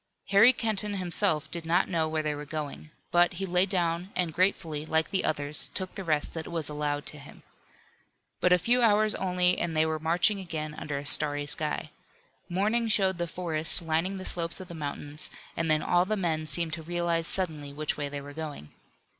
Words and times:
Harry 0.29 0.51
Kenton 0.51 0.95
himself 0.95 1.51
did 1.51 1.63
not 1.63 1.87
know 1.87 2.07
where 2.09 2.23
they 2.23 2.33
were 2.33 2.43
going. 2.43 2.89
But 3.11 3.33
he 3.33 3.45
lay 3.45 3.67
down 3.67 4.09
and 4.15 4.33
gratefully, 4.33 4.83
like 4.83 5.11
the 5.11 5.23
others, 5.23 5.69
took 5.75 5.93
the 5.93 6.03
rest 6.03 6.33
that 6.33 6.47
was 6.47 6.67
allowed 6.69 7.05
to 7.05 7.19
him. 7.19 7.43
But 8.39 8.51
a 8.51 8.57
few 8.57 8.81
hours 8.81 9.13
only 9.13 9.59
and 9.59 9.77
they 9.77 9.85
were 9.85 9.99
marching 9.99 10.39
again 10.39 10.73
under 10.73 10.97
a 10.97 11.05
starry 11.05 11.45
sky. 11.45 11.91
Morning 12.49 12.87
showed 12.87 13.19
the 13.19 13.27
forest 13.27 13.83
lining 13.83 14.15
the 14.15 14.25
slopes 14.25 14.59
of 14.59 14.69
the 14.69 14.73
mountains 14.73 15.29
and 15.55 15.69
then 15.69 15.83
all 15.83 16.05
the 16.05 16.17
men 16.17 16.47
seemed 16.47 16.73
to 16.73 16.81
realize 16.81 17.27
suddenly 17.27 17.71
which 17.71 17.95
way 17.95 18.09
they 18.09 18.21
were 18.21 18.33
going. 18.33 18.73